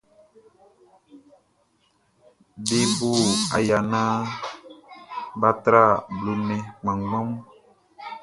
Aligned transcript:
Be 2.67 2.79
bo 2.95 3.11
aya 3.57 3.77
naan 3.91 4.21
bʼa 5.39 5.49
tra 5.63 5.81
blo 6.17 6.31
nnɛn 6.39 6.61
kanngan 6.83 7.05
mun. 7.11 7.29